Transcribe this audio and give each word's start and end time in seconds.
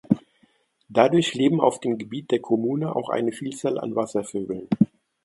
Dadurch 0.89 1.35
leben 1.35 1.61
auf 1.61 1.79
dem 1.79 1.99
Gebiet 1.99 2.31
der 2.31 2.39
Kommune 2.39 2.95
auch 2.95 3.09
eine 3.09 3.31
Vielzahl 3.31 3.77
an 3.79 3.95
Wasservögeln. 3.95 4.67